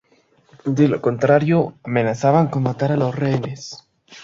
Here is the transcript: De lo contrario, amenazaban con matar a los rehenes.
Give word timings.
De 0.65 0.87
lo 0.87 0.99
contrario, 0.99 1.75
amenazaban 1.83 2.47
con 2.47 2.63
matar 2.63 2.91
a 2.91 2.97
los 2.97 3.13
rehenes. 3.15 3.87